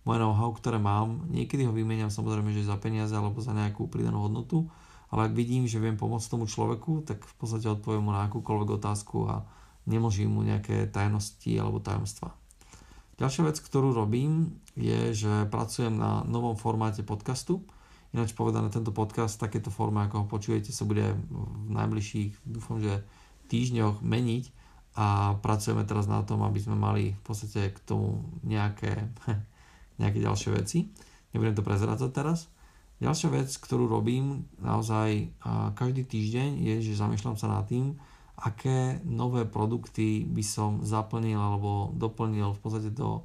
moje 0.02 0.18
know-how, 0.18 0.50
ktoré 0.54 0.82
mám. 0.82 1.26
Niekedy 1.30 1.66
ho 1.66 1.72
vymeniam 1.74 2.10
samozrejme, 2.10 2.50
že 2.54 2.66
za 2.66 2.76
peniaze 2.78 3.14
alebo 3.14 3.38
za 3.38 3.54
nejakú 3.54 3.86
pridanú 3.86 4.26
hodnotu, 4.26 4.66
ale 5.12 5.28
ak 5.28 5.36
vidím, 5.36 5.68
že 5.68 5.78
viem 5.78 6.00
pomôcť 6.00 6.26
tomu 6.32 6.48
človeku, 6.48 7.04
tak 7.04 7.22
v 7.22 7.34
podstate 7.36 7.68
odpoviem 7.68 8.02
mu 8.02 8.12
na 8.16 8.26
akúkoľvek 8.26 8.68
otázku 8.80 9.28
a 9.28 9.44
nemôžem 9.84 10.26
mu 10.26 10.40
nejaké 10.40 10.88
tajnosti 10.88 11.52
alebo 11.54 11.82
tajomstva. 11.82 12.32
Ďalšia 13.20 13.42
vec, 13.46 13.60
ktorú 13.60 13.92
robím, 13.92 14.56
je, 14.74 15.12
že 15.12 15.32
pracujem 15.52 15.94
na 15.94 16.24
novom 16.24 16.56
formáte 16.56 17.04
podcastu. 17.04 17.60
Ináč 18.12 18.36
povedané, 18.36 18.68
tento 18.68 18.92
podcast 18.92 19.40
v 19.40 19.48
takéto 19.48 19.72
forme, 19.72 20.04
ako 20.04 20.24
ho 20.24 20.26
počujete, 20.28 20.68
sa 20.68 20.84
bude 20.84 21.16
v 21.32 21.70
najbližších, 21.72 22.44
dúfam, 22.44 22.76
že 22.76 23.00
týždňoch 23.48 24.04
meniť 24.04 24.44
a 25.00 25.40
pracujeme 25.40 25.88
teraz 25.88 26.04
na 26.04 26.20
tom, 26.20 26.44
aby 26.44 26.60
sme 26.60 26.76
mali 26.76 27.16
v 27.16 27.22
podstate 27.24 27.72
k 27.72 27.78
tomu 27.80 28.20
nejaké, 28.44 29.08
nejaké 30.00 30.20
ďalšie 30.20 30.52
veci. 30.52 30.92
Nebudem 31.32 31.56
to 31.56 31.64
prezrácať 31.64 32.12
teraz. 32.12 32.52
Ďalšia 33.00 33.28
vec, 33.32 33.48
ktorú 33.48 33.88
robím 33.88 34.46
naozaj 34.60 35.32
každý 35.74 36.06
týždeň 36.06 36.60
je, 36.60 36.74
že 36.92 37.00
zamýšľam 37.00 37.34
sa 37.34 37.50
nad 37.50 37.64
tým, 37.66 37.98
aké 38.38 39.00
nové 39.08 39.48
produkty 39.48 40.28
by 40.28 40.44
som 40.44 40.84
zaplnil 40.84 41.40
alebo 41.40 41.90
doplnil 41.96 42.54
v 42.54 42.60
podstate 42.60 42.94
do, 42.94 43.24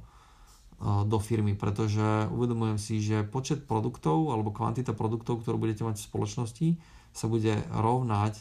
do 0.78 1.18
firmy, 1.18 1.58
pretože 1.58 2.30
uvedomujem 2.30 2.78
si, 2.78 3.02
že 3.02 3.26
počet 3.26 3.66
produktov 3.66 4.30
alebo 4.30 4.54
kvantita 4.54 4.94
produktov, 4.94 5.42
ktorú 5.42 5.58
budete 5.58 5.82
mať 5.82 5.98
v 5.98 6.06
spoločnosti, 6.06 6.68
sa 7.10 7.26
bude 7.26 7.50
rovnať 7.74 8.38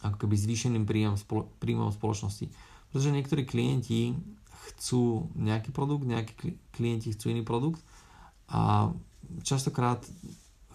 ako 0.00 0.16
keby 0.24 0.34
zvýšeným 0.38 0.88
príjmom, 0.88 1.20
príjmom 1.60 1.92
spoločnosti. 1.92 2.48
Pretože 2.88 3.12
niektorí 3.12 3.44
klienti 3.44 4.16
chcú 4.72 5.28
nejaký 5.36 5.68
produkt, 5.74 6.08
nejakí 6.08 6.56
klienti 6.72 7.12
chcú 7.12 7.28
iný 7.28 7.44
produkt 7.44 7.84
a 8.48 8.88
častokrát 9.44 10.00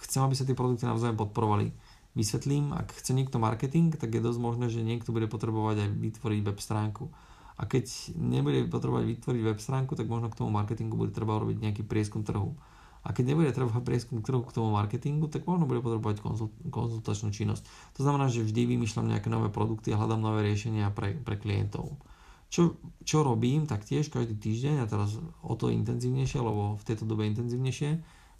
chcem, 0.05 0.22
aby 0.22 0.38
sa 0.38 0.45
tie 0.45 0.53
produkty 0.53 0.86
navzájom 0.86 1.17
podporovali 1.17 1.74
Vysvetlím, 2.13 2.77
ak 2.77 2.93
chce 2.93 3.17
niekto 3.17 3.41
marketing, 3.41 3.89
tak 3.89 4.13
je 4.13 4.22
dosť 4.22 4.38
možné, 4.38 4.69
že 4.69 4.86
niekto 4.86 5.10
bude 5.10 5.25
potrebovať 5.25 5.81
aj 5.81 5.89
vytvoriť 5.98 6.39
web 6.45 6.60
stránku. 6.62 7.10
A 7.57 7.69
keď 7.69 8.13
nebude 8.17 8.65
potrebovať 8.65 9.05
vytvoriť 9.13 9.41
web 9.45 9.60
stránku, 9.62 9.93
tak 9.93 10.10
možno 10.10 10.33
k 10.33 10.38
tomu 10.41 10.50
marketingu 10.50 10.98
bude 10.98 11.13
treba 11.13 11.38
urobiť 11.38 11.57
nejaký 11.62 11.83
prieskum 11.86 12.25
trhu. 12.25 12.57
A 13.03 13.12
keď 13.12 13.36
nebude 13.36 13.51
treba 13.51 13.83
prieskum 13.83 14.24
trhu 14.24 14.41
k 14.48 14.55
tomu 14.55 14.72
marketingu, 14.72 15.27
tak 15.27 15.43
možno 15.43 15.67
bude 15.67 15.83
potrebovať 15.83 16.24
konzultačnú 16.72 17.36
činnosť. 17.36 17.67
To 18.00 18.01
znamená, 18.07 18.31
že 18.31 18.48
vždy 18.48 18.63
vymýšľam 18.63 19.12
nejaké 19.12 19.27
nové 19.27 19.51
produkty 19.51 19.91
a 19.91 20.00
hľadám 20.00 20.24
nové 20.24 20.48
riešenia 20.48 20.88
pre, 20.95 21.12
pre 21.19 21.36
klientov. 21.36 22.00
Čo, 22.48 22.79
čo 23.03 23.27
robím, 23.27 23.67
tak 23.67 23.83
tiež 23.83 24.07
každý 24.07 24.39
týždeň 24.39 24.86
a 24.86 24.89
teraz 24.89 25.19
o 25.43 25.53
to 25.60 25.74
intenzívnejšie, 25.74 26.39
lebo 26.39 26.79
v 26.79 26.83
tejto 26.86 27.03
dobe 27.03 27.27
intenzívnejšie, 27.27 27.89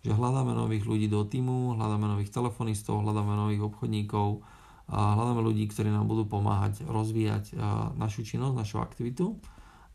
že 0.03 0.12
hľadáme 0.12 0.55
nových 0.55 0.88
ľudí 0.88 1.12
do 1.12 1.27
týmu, 1.27 1.75
hľadáme 1.75 2.08
nových 2.08 2.32
telefonistov, 2.32 3.03
hľadáme 3.03 3.36
nových 3.36 3.67
obchodníkov, 3.67 4.46
a 4.92 5.16
hľadáme 5.16 5.42
ľudí, 5.44 5.68
ktorí 5.72 5.88
nám 5.92 6.12
budú 6.12 6.28
pomáhať 6.28 6.84
rozvíjať 6.84 7.56
našu 7.96 8.28
činnosť, 8.28 8.56
našu 8.56 8.78
aktivitu. 8.84 9.40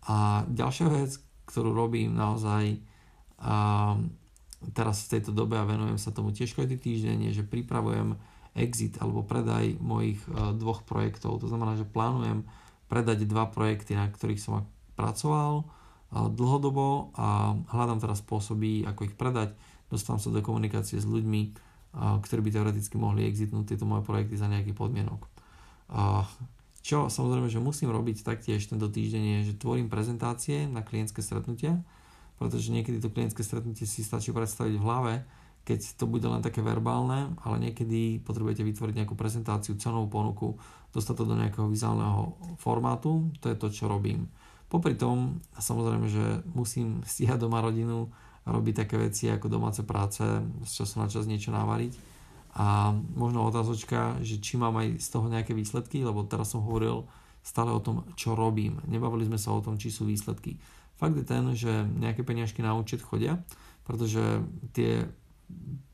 A 0.08 0.48
ďalšia 0.48 0.88
vec, 0.88 1.20
ktorú 1.44 1.76
robím 1.76 2.16
naozaj 2.16 2.80
teraz 4.74 4.96
v 5.06 5.10
tejto 5.12 5.30
dobe 5.30 5.60
a 5.60 5.68
venujem 5.68 6.00
sa 6.00 6.10
tomu 6.10 6.32
tiež 6.32 6.56
každý 6.56 6.80
týždeň, 6.80 7.30
je, 7.30 7.42
že 7.42 7.44
pripravujem 7.46 8.16
exit 8.58 8.98
alebo 8.98 9.22
predaj 9.22 9.78
mojich 9.78 10.18
dvoch 10.58 10.82
projektov. 10.82 11.38
To 11.44 11.46
znamená, 11.46 11.78
že 11.78 11.86
plánujem 11.86 12.48
predať 12.90 13.28
dva 13.28 13.46
projekty, 13.52 13.94
na 13.94 14.08
ktorých 14.08 14.40
som 14.42 14.66
pracoval 14.98 15.68
dlhodobo 16.10 17.12
a 17.14 17.54
hľadám 17.70 18.00
teraz 18.00 18.24
spôsoby, 18.24 18.88
ako 18.88 19.12
ich 19.12 19.14
predať 19.14 19.52
dostávam 19.92 20.18
sa 20.18 20.32
do 20.32 20.40
komunikácie 20.40 20.96
s 20.96 21.04
ľuďmi, 21.04 21.67
ktorí 21.96 22.40
by 22.44 22.50
teoreticky 22.52 22.96
mohli 23.00 23.24
exitnúť 23.24 23.74
tieto 23.74 23.88
moje 23.88 24.04
projekty 24.04 24.36
za 24.36 24.50
nejakých 24.50 24.76
podmienok. 24.76 25.20
Čo 26.84 27.12
samozrejme, 27.12 27.48
že 27.52 27.60
musím 27.60 27.92
robiť 27.92 28.24
taktiež 28.24 28.64
tento 28.68 28.88
týždeň 28.88 29.22
je, 29.22 29.38
že 29.52 29.60
tvorím 29.60 29.92
prezentácie 29.92 30.64
na 30.68 30.80
klientské 30.80 31.20
stretnutia, 31.20 31.80
pretože 32.38 32.70
niekedy 32.70 33.02
to 33.02 33.12
klientské 33.12 33.42
stretnutie 33.42 33.84
si 33.84 34.06
stačí 34.06 34.30
predstaviť 34.30 34.74
v 34.78 34.84
hlave, 34.84 35.14
keď 35.68 36.00
to 36.00 36.08
bude 36.08 36.24
len 36.24 36.40
také 36.40 36.64
verbálne, 36.64 37.36
ale 37.44 37.60
niekedy 37.60 38.24
potrebujete 38.24 38.64
vytvoriť 38.64 38.94
nejakú 39.04 39.12
prezentáciu, 39.12 39.76
cenovú 39.76 40.08
ponuku, 40.08 40.56
dostať 40.96 41.14
to 41.20 41.24
do 41.28 41.36
nejakého 41.36 41.68
vizuálneho 41.68 42.40
formátu, 42.56 43.28
to 43.44 43.52
je 43.52 43.56
to, 43.60 43.68
čo 43.68 43.84
robím. 43.84 44.32
Popri 44.72 44.96
tom, 44.96 45.44
samozrejme, 45.60 46.08
že 46.08 46.24
musím 46.56 47.00
stíhať 47.10 47.36
doma 47.44 47.60
rodinu, 47.60 48.08
robiť 48.48 48.84
také 48.84 48.96
veci 48.96 49.28
ako 49.28 49.46
domáce 49.52 49.84
práce, 49.84 50.24
z 50.64 50.72
času 50.72 51.00
na 51.00 51.08
čas 51.08 51.28
niečo 51.28 51.52
navariť. 51.52 51.92
A 52.58 52.90
možno 53.14 53.46
otázočka, 53.46 54.18
že 54.24 54.40
či 54.42 54.58
mám 54.58 54.74
aj 54.80 54.98
z 54.98 55.08
toho 55.12 55.30
nejaké 55.30 55.54
výsledky, 55.54 56.02
lebo 56.02 56.26
teraz 56.26 56.50
som 56.50 56.64
hovoril 56.64 57.06
stále 57.44 57.70
o 57.70 57.80
tom, 57.80 58.08
čo 58.18 58.34
robím. 58.34 58.82
Nebavili 58.88 59.28
sme 59.28 59.38
sa 59.38 59.54
o 59.54 59.62
tom, 59.62 59.78
či 59.78 59.94
sú 59.94 60.08
výsledky. 60.08 60.58
Fakt 60.98 61.14
je 61.14 61.22
ten, 61.22 61.54
že 61.54 61.86
nejaké 61.86 62.26
peniažky 62.26 62.58
na 62.60 62.74
účet 62.74 62.98
chodia, 62.98 63.38
pretože 63.86 64.42
tie 64.74 65.06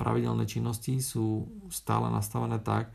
pravidelné 0.00 0.48
činnosti 0.48 0.98
sú 0.98 1.46
stále 1.68 2.08
nastavené 2.08 2.58
tak, 2.58 2.90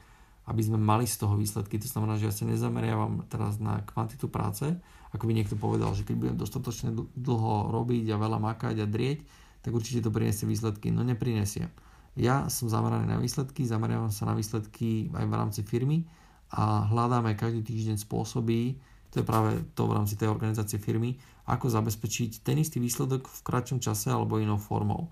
aby 0.49 0.61
sme 0.65 0.81
mali 0.81 1.05
z 1.05 1.21
toho 1.21 1.37
výsledky. 1.37 1.77
To 1.77 1.87
znamená, 1.87 2.17
že 2.17 2.25
ja 2.25 2.33
sa 2.33 2.49
nezameriavam 2.49 3.29
teraz 3.29 3.61
na 3.61 3.85
kvantitu 3.85 4.25
práce, 4.25 4.65
ako 5.13 5.29
by 5.29 5.33
niekto 5.37 5.53
povedal, 5.53 5.93
že 5.93 6.03
keď 6.05 6.15
budem 6.17 6.37
dostatočne 6.41 6.89
dlho 7.13 7.69
robiť 7.69 8.09
a 8.09 8.17
veľa 8.17 8.39
makať 8.41 8.75
a 8.81 8.89
drieť, 8.89 9.19
tak 9.61 9.71
určite 9.71 10.05
to 10.05 10.13
priniesie 10.13 10.45
výsledky. 10.45 10.91
No 10.91 11.03
neprinesie. 11.03 11.71
Ja 12.19 12.49
som 12.51 12.67
zameraný 12.67 13.07
na 13.07 13.17
výsledky, 13.21 13.63
zameriavam 13.63 14.11
sa 14.11 14.27
na 14.27 14.35
výsledky 14.35 15.13
aj 15.13 15.25
v 15.29 15.33
rámci 15.33 15.61
firmy 15.63 16.03
a 16.51 16.89
hľadáme 16.89 17.37
každý 17.37 17.61
týždeň 17.63 18.01
spôsoby, 18.01 18.75
to 19.13 19.21
je 19.21 19.25
práve 19.25 19.57
to 19.77 19.85
v 19.85 19.95
rámci 19.95 20.17
tej 20.17 20.29
organizácie 20.29 20.81
firmy, 20.81 21.17
ako 21.45 21.69
zabezpečiť 21.69 22.41
ten 22.45 22.57
istý 22.61 22.81
výsledok 22.81 23.25
v 23.25 23.39
kratšom 23.45 23.79
čase 23.81 24.09
alebo 24.09 24.41
inou 24.41 24.57
formou. 24.57 25.09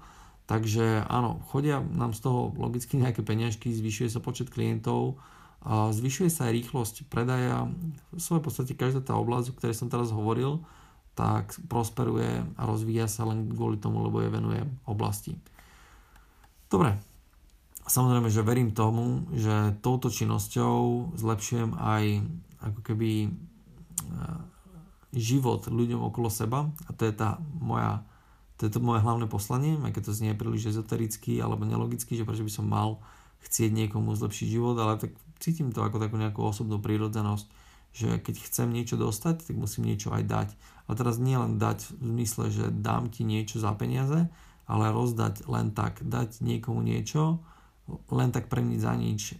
Takže 0.49 1.05
áno, 1.07 1.43
chodia 1.51 1.79
nám 1.79 2.13
z 2.13 2.27
toho 2.27 2.55
logicky 2.55 2.97
nejaké 2.97 3.21
peniažky, 3.21 3.71
zvyšuje 3.71 4.09
sa 4.09 4.19
počet 4.19 4.49
klientov 4.49 5.19
Zvyšuje 5.67 6.29
sa 6.31 6.47
aj 6.47 6.53
rýchlosť 6.53 6.95
predaja. 7.09 7.67
V 8.13 8.21
svojej 8.21 8.43
podstate 8.43 8.71
každá 8.77 9.01
tá 9.01 9.13
oblasť, 9.17 9.51
o 9.51 9.55
ktorej 9.57 9.75
som 9.75 9.91
teraz 9.91 10.13
hovoril, 10.13 10.63
tak 11.17 11.57
prosperuje 11.65 12.45
a 12.53 12.61
rozvíja 12.69 13.09
sa 13.09 13.25
len 13.25 13.49
kvôli 13.49 13.81
tomu, 13.81 14.05
lebo 14.05 14.21
je 14.21 14.29
venuje 14.29 14.61
oblasti. 14.85 15.33
Dobre, 16.69 16.93
samozrejme, 17.89 18.29
že 18.29 18.45
verím 18.45 18.77
tomu, 18.77 19.25
že 19.33 19.73
touto 19.81 20.13
činnosťou 20.13 21.09
zlepšujem 21.17 21.73
aj 21.73 22.03
ako 22.61 22.79
keby 22.85 23.11
e, 23.25 23.29
život 25.17 25.65
ľuďom 25.65 26.05
okolo 26.05 26.29
seba 26.29 26.69
a 26.85 26.89
to 26.93 27.09
je 27.09 27.13
tá 27.17 27.41
moja 27.57 28.05
to 28.57 28.65
je 28.65 28.73
to 28.73 28.81
moje 28.81 29.05
hlavné 29.05 29.29
poslanie, 29.29 29.77
aj 29.85 29.93
keď 29.93 30.03
to 30.09 30.17
znie 30.17 30.33
príliš 30.33 30.73
ezotericky 30.73 31.37
alebo 31.37 31.61
nelogicky, 31.61 32.17
že 32.17 32.25
prečo 32.25 32.41
by 32.41 32.49
som 32.49 32.65
mal 32.65 32.97
chcieť 33.45 33.69
niekomu 33.69 34.17
zlepšiť 34.17 34.47
život, 34.49 34.73
ale 34.81 34.97
tak 34.97 35.13
cítim 35.37 35.69
to 35.69 35.85
ako 35.85 36.01
takú 36.01 36.17
nejakú 36.17 36.41
osobnú 36.41 36.81
prírodzenosť, 36.81 37.45
že 37.93 38.17
keď 38.17 38.35
chcem 38.49 38.73
niečo 38.73 38.97
dostať, 38.97 39.45
tak 39.45 39.55
musím 39.61 39.85
niečo 39.85 40.09
aj 40.09 40.23
dať. 40.25 40.49
A 40.87 40.95
teraz 40.95 41.19
nie 41.19 41.35
len 41.35 41.59
dať 41.59 41.99
v 41.99 42.15
zmysle, 42.15 42.45
že 42.47 42.65
dám 42.71 43.11
ti 43.11 43.27
niečo 43.27 43.59
za 43.59 43.75
peniaze, 43.75 44.31
ale 44.67 44.91
rozdať 44.91 45.47
len 45.47 45.75
tak, 45.75 46.03
dať 46.03 46.39
niekomu 46.43 46.79
niečo, 46.83 47.43
len 48.11 48.35
tak 48.35 48.51
pre 48.51 48.59
nič 48.59 48.83
za 48.83 48.95
nič 48.95 49.39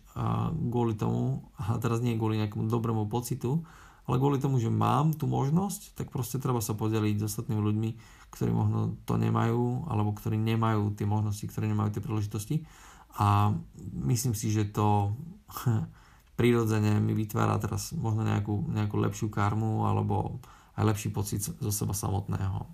kvôli 0.72 0.96
tomu, 0.96 1.44
a 1.60 1.76
teraz 1.80 2.00
nie 2.00 2.16
kvôli 2.16 2.40
nejakému 2.40 2.72
dobrému 2.72 3.12
pocitu, 3.12 3.64
ale 4.08 4.24
kvôli 4.24 4.40
tomu, 4.40 4.56
že 4.56 4.72
mám 4.72 5.12
tú 5.12 5.28
možnosť, 5.28 6.00
tak 6.00 6.08
proste 6.16 6.40
treba 6.40 6.64
sa 6.64 6.72
podeliť 6.72 7.20
s 7.20 7.28
ostatnými 7.28 7.60
ľuďmi, 7.60 7.90
ktorí 8.32 8.52
možno 8.56 8.96
to 9.04 9.20
nemajú, 9.20 9.84
alebo 9.92 10.16
ktorí 10.16 10.40
nemajú 10.40 10.96
tie 10.96 11.04
možnosti, 11.04 11.44
ktorí 11.44 11.68
nemajú 11.68 11.92
tie 11.92 12.04
príležitosti. 12.04 12.56
A 13.20 13.52
myslím 14.08 14.32
si, 14.32 14.48
že 14.48 14.64
to 14.72 15.12
prirodzene 16.40 17.04
mi 17.04 17.12
vytvára 17.12 17.60
teraz 17.60 17.92
možno 18.00 18.24
nejakú, 18.24 18.72
nejakú 18.72 18.96
lepšiu 18.96 19.28
karmu, 19.28 19.84
alebo 19.84 20.40
aj 20.78 20.84
lepší 20.86 21.10
pocit 21.10 21.42
zo 21.42 21.72
seba 21.74 21.98
samotného. 21.98 22.70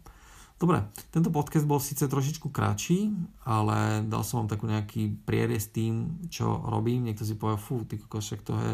Dobre, 0.59 0.85
tento 1.09 1.33
podcast 1.33 1.65
bol 1.65 1.81
síce 1.81 2.05
trošičku 2.05 2.53
kratší, 2.53 3.09
ale 3.43 4.05
dal 4.05 4.21
som 4.21 4.43
vám 4.43 4.53
takú 4.53 4.69
nejaký 4.69 5.25
prierez 5.25 5.71
tým, 5.73 6.23
čo 6.29 6.61
robím. 6.67 7.03
Niekto 7.03 7.25
si 7.25 7.35
povie, 7.35 7.57
fú, 7.57 7.83
ty 7.83 7.97
kokos, 7.97 8.31
to 8.45 8.53
je 8.53 8.71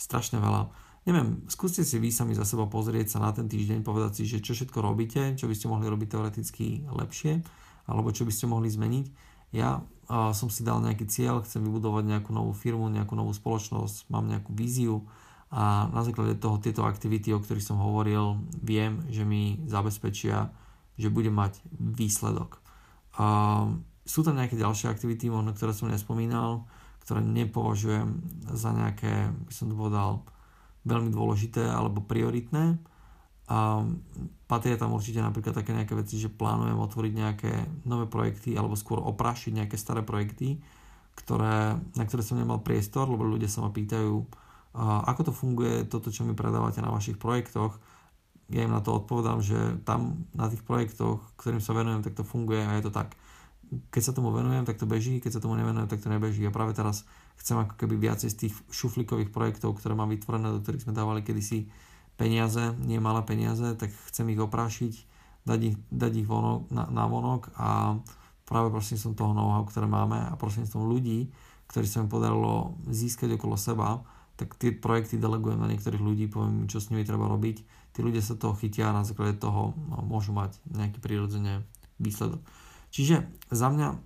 strašne 0.00 0.40
veľa 0.40 0.88
Neviem, 1.08 1.40
skúste 1.48 1.88
si 1.88 1.96
vy 1.96 2.12
sami 2.12 2.36
za 2.36 2.44
seba 2.44 2.68
pozrieť 2.68 3.16
sa 3.16 3.24
na 3.24 3.32
ten 3.32 3.48
týždeň, 3.48 3.80
povedať 3.80 4.20
si, 4.20 4.22
že 4.28 4.44
čo 4.44 4.52
všetko 4.52 4.84
robíte, 4.84 5.32
čo 5.40 5.48
by 5.48 5.56
ste 5.56 5.72
mohli 5.72 5.88
robiť 5.88 6.04
teoreticky 6.12 6.84
lepšie, 6.84 7.40
alebo 7.88 8.12
čo 8.12 8.28
by 8.28 8.32
ste 8.36 8.44
mohli 8.44 8.68
zmeniť. 8.68 9.06
Ja 9.56 9.80
uh, 9.80 10.36
som 10.36 10.52
si 10.52 10.60
dal 10.60 10.84
nejaký 10.84 11.08
cieľ, 11.08 11.40
chcem 11.48 11.64
vybudovať 11.64 12.04
nejakú 12.12 12.36
novú 12.36 12.52
firmu, 12.52 12.92
nejakú 12.92 13.16
novú 13.16 13.32
spoločnosť, 13.32 14.12
mám 14.12 14.28
nejakú 14.28 14.52
víziu 14.52 15.08
a 15.48 15.88
na 15.88 16.04
základe 16.04 16.36
toho 16.36 16.60
tieto 16.60 16.84
aktivity, 16.84 17.32
o 17.32 17.40
ktorých 17.40 17.64
som 17.64 17.80
hovoril, 17.80 18.36
viem, 18.60 19.00
že 19.08 19.24
mi 19.24 19.56
zabezpečia, 19.64 20.52
že 21.00 21.08
budem 21.08 21.32
mať 21.32 21.64
výsledok. 21.72 22.60
Uh, 23.16 23.80
sú 24.04 24.20
tam 24.24 24.36
nejaké 24.36 24.60
ďalšie 24.60 24.92
aktivity, 24.92 25.32
možno 25.32 25.56
ktoré 25.56 25.72
som 25.72 25.88
nespomínal, 25.88 26.68
ktoré 27.04 27.24
nepovažujem 27.24 28.20
za 28.52 28.72
nejaké, 28.76 29.32
by 29.32 29.52
som 29.52 29.72
to 29.72 29.76
povedal, 29.76 30.28
veľmi 30.84 31.08
dôležité 31.12 31.64
alebo 31.64 32.04
prioritné. 32.04 32.76
A 33.48 33.80
patria 34.44 34.76
tam 34.76 34.92
určite 34.92 35.24
napríklad 35.24 35.56
také 35.56 35.72
nejaké 35.72 35.96
veci, 35.96 36.20
že 36.20 36.28
plánujem 36.28 36.76
otvoriť 36.76 37.12
nejaké 37.16 37.52
nové 37.88 38.04
projekty 38.04 38.52
alebo 38.52 38.76
skôr 38.76 39.00
oprašiť 39.00 39.64
nejaké 39.64 39.80
staré 39.80 40.04
projekty, 40.04 40.60
ktoré, 41.16 41.80
na 41.80 42.04
ktoré 42.04 42.20
som 42.20 42.36
nemal 42.36 42.60
priestor, 42.60 43.08
lebo 43.08 43.24
ľudia 43.24 43.48
sa 43.48 43.64
ma 43.64 43.72
pýtajú, 43.72 44.28
ako 44.78 45.30
to 45.30 45.32
funguje, 45.34 45.84
toto, 45.90 46.14
čo 46.14 46.22
mi 46.22 46.38
predávate 46.38 46.78
na 46.78 46.94
vašich 46.94 47.18
projektoch. 47.18 47.76
Ja 48.48 48.64
im 48.64 48.72
na 48.72 48.80
to 48.80 48.96
odpovedám, 48.96 49.42
že 49.44 49.58
tam 49.84 50.24
na 50.32 50.48
tých 50.48 50.64
projektoch, 50.64 51.20
ktorým 51.36 51.60
sa 51.60 51.76
venujem, 51.76 52.00
tak 52.00 52.16
to 52.16 52.24
funguje 52.24 52.62
a 52.64 52.78
je 52.78 52.88
to 52.88 52.92
tak. 52.94 53.18
Keď 53.92 54.02
sa 54.02 54.12
tomu 54.16 54.32
venujem, 54.32 54.64
tak 54.64 54.80
to 54.80 54.88
beží, 54.88 55.20
keď 55.20 55.36
sa 55.36 55.40
tomu 55.44 55.60
nevenujem, 55.60 55.84
tak 55.90 56.00
to 56.00 56.08
nebeží. 56.08 56.40
A 56.48 56.54
práve 56.54 56.72
teraz 56.72 57.04
chcem 57.36 57.60
ako 57.60 57.76
keby 57.76 58.00
viacej 58.00 58.32
z 58.32 58.36
tých 58.48 58.54
šuflíkových 58.72 59.28
projektov, 59.28 59.76
ktoré 59.76 59.92
mám 59.92 60.08
vytvorené, 60.08 60.48
do 60.48 60.64
ktorých 60.64 60.88
sme 60.88 60.96
dávali 60.96 61.20
kedysi 61.20 61.68
peniaze, 62.16 62.74
nie 62.80 62.96
malé 62.98 63.20
peniaze, 63.22 63.76
tak 63.76 63.92
chcem 64.08 64.32
ich 64.32 64.40
oprášiť, 64.40 64.94
dať 65.44 65.60
ich, 65.68 65.76
dať 65.92 66.12
ich 66.18 66.26
vonok, 66.26 66.72
na, 66.72 66.88
na 66.88 67.04
vonok 67.04 67.52
a 67.54 68.00
práve 68.48 68.72
som 68.82 69.12
toho 69.12 69.36
know-how, 69.36 69.68
ktoré 69.68 69.84
máme 69.84 70.16
a 70.16 70.34
som 70.64 70.88
ľudí, 70.88 71.28
ktorí 71.68 71.84
sa 71.84 72.00
mi 72.00 72.08
podarilo 72.08 72.80
získať 72.88 73.36
okolo 73.36 73.60
seba, 73.60 74.00
tak 74.38 74.54
tie 74.54 74.70
projekty 74.70 75.18
delegujem 75.18 75.58
na 75.58 75.66
niektorých 75.66 75.98
ľudí, 75.98 76.30
poviem 76.30 76.70
čo 76.70 76.78
s 76.78 76.94
nimi 76.94 77.02
treba 77.02 77.26
robiť. 77.26 77.56
Tí 77.90 77.98
ľudia 78.06 78.22
sa 78.22 78.38
toho 78.38 78.54
chytia 78.54 78.94
a 78.94 78.96
na 78.96 79.02
základe 79.02 79.42
toho 79.42 79.74
no, 79.74 79.98
môžu 80.06 80.30
mať 80.30 80.54
nejaký 80.70 81.02
prirodzene 81.02 81.66
výsledok. 81.98 82.38
Čiže 82.94 83.26
za 83.50 83.68
mňa 83.68 83.98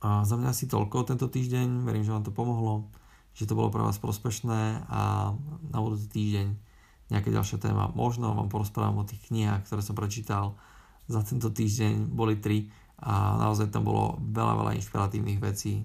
za 0.00 0.34
mňa 0.40 0.48
asi 0.48 0.64
toľko 0.64 1.12
tento 1.12 1.28
týždeň, 1.28 1.84
verím, 1.84 2.04
že 2.04 2.12
vám 2.16 2.24
to 2.24 2.32
pomohlo, 2.32 2.88
že 3.36 3.44
to 3.44 3.52
bolo 3.52 3.68
pre 3.68 3.84
vás 3.84 4.00
prospešné 4.00 4.88
a 4.88 5.32
na 5.68 5.78
budúci 5.78 6.08
týždeň 6.08 6.46
nejaká 7.12 7.28
ďalšia 7.28 7.60
téma. 7.60 7.92
Možno 7.92 8.32
vám 8.32 8.48
porozprávam 8.48 9.04
o 9.04 9.08
tých 9.08 9.28
knihách, 9.28 9.68
ktoré 9.68 9.84
som 9.84 9.92
prečítal 9.92 10.56
za 11.04 11.20
tento 11.20 11.52
týždeň, 11.52 12.08
boli 12.08 12.40
tri 12.40 12.72
a 12.96 13.36
naozaj 13.44 13.68
tam 13.68 13.84
bolo 13.84 14.16
veľa, 14.24 14.54
veľa 14.64 14.72
inšpiratívnych 14.80 15.40
vecí. 15.42 15.84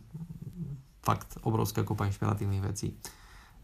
Fakt, 1.04 1.36
obrovská 1.44 1.84
kopa 1.84 2.08
inšpiratívnych 2.08 2.63
vecí. 2.63 2.96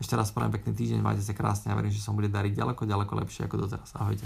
Ešte 0.02 0.18
raz 0.18 0.34
prajem 0.34 0.58
pekný 0.58 0.74
týždeň, 0.74 1.00
majte 1.06 1.22
sa 1.22 1.38
krásne 1.38 1.70
a 1.70 1.78
verím, 1.78 1.94
že 1.94 2.02
sa 2.02 2.10
bude 2.10 2.26
dariť 2.26 2.58
ďaleko, 2.58 2.90
ďaleko 2.90 3.14
lepšie 3.22 3.46
ako 3.46 3.70
doteraz. 3.70 3.94
Ahojte. 3.94 4.26